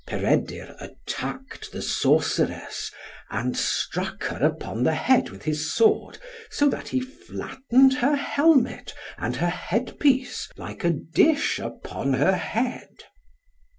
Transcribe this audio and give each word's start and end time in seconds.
Peredur 0.07 0.75
attacked 0.79 1.71
the 1.71 1.81
sorceress, 1.83 2.89
and 3.29 3.55
struck 3.55 4.23
her 4.23 4.43
upon 4.43 4.81
the 4.81 4.95
head 4.95 5.29
with 5.29 5.43
his 5.43 5.71
sword, 5.71 6.17
so 6.49 6.67
that 6.69 6.87
he 6.87 6.99
flattened 6.99 7.93
her 7.93 8.15
helmet 8.15 8.95
and 9.19 9.35
her 9.35 9.51
headpiece 9.51 10.49
like 10.57 10.83
a 10.83 10.89
dish 10.89 11.59
upon 11.59 12.13
her 12.13 12.35
head. 12.35 13.03